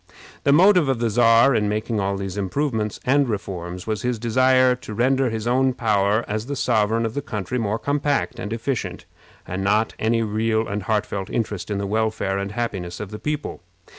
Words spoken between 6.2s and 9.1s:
as the sovereign of the country more compact and efficient,